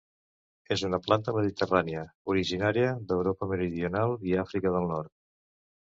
[0.75, 2.03] És una planta Mediterrània,
[2.35, 5.19] originària d'Europa meridional i Àfrica del Nord.